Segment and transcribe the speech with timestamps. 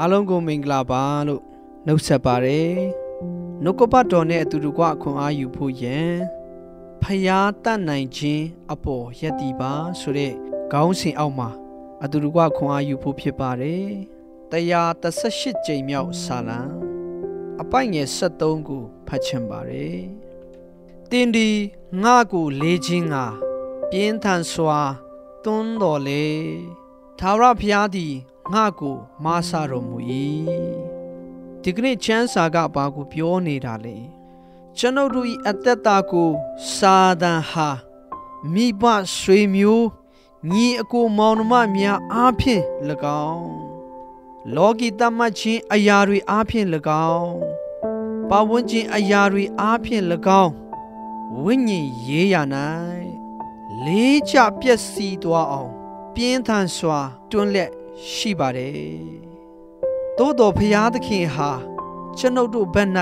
[0.00, 1.42] အားလုံးကိုမင်္ဂလာပါလို့
[1.86, 2.76] နှုတ်ဆက်ပါတယ်
[3.62, 5.98] နှုတ်ကပတ်တော်နဲ့အတူတကွအခွန်အားယူဖို့ယံ
[7.02, 10.32] ဖျားတတ်နိုင်ခြင်းအပေါ်ယက်တီပါဆိုတဲ့
[10.72, 11.50] ခေါင်းစဉ်အောက်မှာ
[12.04, 13.86] အတူတကွခွန်အားယူဖို့ဖြစ်ပါတယ်
[14.52, 16.60] 138ကြိမ်မြောက်ဆာလံ
[17.60, 20.00] အပိုက်ငယ်73ကိုဖတ်ချင်ပါတယ်
[21.10, 21.48] တင်းဒီ
[22.02, 23.24] ငါကိုလေးခြင်းငါ
[23.90, 24.80] ပြင်းထန်စွာ
[25.44, 26.26] တွန်းတော်လေ
[27.18, 28.14] သာရဖျားသည်
[28.52, 29.96] ငါကိုမားဆတော်မူ၏
[31.62, 33.96] ဒီကနေ့ချမ်းစာကဘာကိုပြောနေတာလဲ
[34.76, 36.30] ကျွန်ုပ်တို့၏အသက်တာကို
[36.76, 37.68] စာတန်ဟာ
[38.52, 38.82] မိဘ
[39.16, 39.86] ဆွေမျိုး
[40.52, 42.64] ညီအကိုမောင်နှမများအားဖြင့်၎
[43.28, 43.50] င်း
[44.54, 46.66] လောကီတမတ်ချင်းအရာတွေအားဖြင့်၎
[47.12, 47.34] င်း
[48.30, 50.04] ပဝန်းကျင်အရာတွေအားဖြင့်၎
[50.42, 50.52] င်း
[51.42, 52.36] ဝိညာဉ်ရေးရ၌
[53.84, 55.72] လေးချပျက်စီးသွားအောင်
[56.14, 57.70] ပြင်းထန်စွာတွန်းလက်
[58.04, 58.76] ရှိပါတယ်။
[60.18, 61.50] သို့တော်ဖျားသခင်ဟာ
[62.18, 62.90] ကျွန်ုပ်တို့ဘက်၌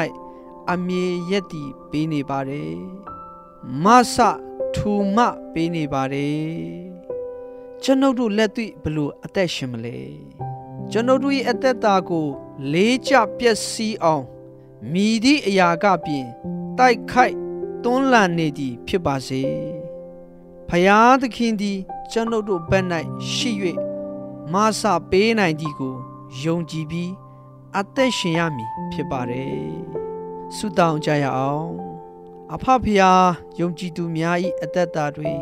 [0.72, 2.74] အမြဲယက်တည်ပေးနေပါတယ်။
[3.84, 4.16] မဆ
[4.74, 5.18] ထူမ
[5.52, 6.44] ပေးနေပါတယ်။
[7.83, 9.98] ကျွန်ုပ်တို့လက်တွေ့ဘလို့အသက်ရှင်မလဲ။
[10.91, 12.27] ကျွန်ုပ်တို့ရဲ့အသက်တာကို
[12.72, 14.24] လေးကျပျက်စီးအောင်
[14.92, 16.27] မိသည့်အရာကပြင်
[16.78, 17.36] တိုက်ခိုက်
[17.84, 19.42] တွန်းလှန်နေသည်ဖြစ်ပါစေ။
[20.68, 21.78] ဖျားသခင်သည်
[22.12, 22.86] ကျွန်ုပ်တို့ဘက်၌
[23.33, 23.52] ရှိ၍
[24.52, 25.96] မဆပေးနိုင်သည်ကို
[26.42, 27.12] ယုံကြည်ပြီး
[27.78, 29.58] အသက်ရှင်ရမည်ဖြစ်ပါတယ်
[30.56, 31.70] ဆုတောင်းကြရအောင်
[32.54, 33.28] အဖဖျား
[33.60, 35.32] ယုံကြည်သူများ၏အသက်တာတွေ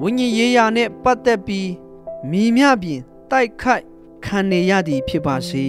[0.00, 1.70] ဝိညာဉ်ရေးရာနှင့်ပတ်သက်ပြီး
[2.30, 3.84] မိမြပြင်တိုက်ခိုက်
[4.24, 5.66] ခံနေရသည်ဖြစ်ပါစေ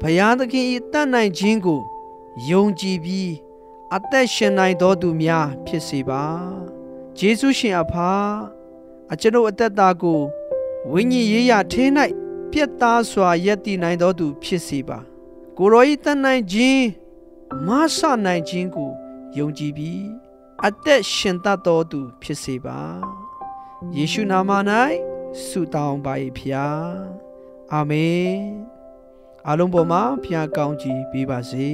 [0.00, 1.82] ဘုရားသခင်၏တတ်နိုင်ခြင်းကို
[2.50, 3.32] ယုံကြည်ပြီး
[3.94, 6.24] အသက်ရှင်နိုင်တော်သူများဖြစ်စေပါ
[7.18, 7.94] ယေရှုရှင်အဖ
[9.12, 10.20] အကျွန်ုပ်အသက်တာကို
[10.90, 11.84] ဝိညာဉ်ရေးရာထဲ၌
[12.50, 14.98] ပြက်သားစွာယက်တည်နိုင်တော်သူ ဖြစ်စေပါ
[15.58, 16.84] ကိုရောဤတန်နိုင်ခြင်း
[17.66, 18.90] မဆနိုင်ခြင်းကို
[19.38, 20.04] ယုံကြည်ပြီး
[20.66, 22.80] အသက်ရှင်တတ်တော်သူ ဖြစ်စေပါ
[23.96, 24.50] ယေရှုနာမ၌
[25.44, 26.92] ဆုတောင်းပါ၏ဖျား
[27.72, 28.36] အာမင်
[29.48, 31.70] အလုံးပေါ်မှာဖျားကောင်းကြီးပေးပါစေ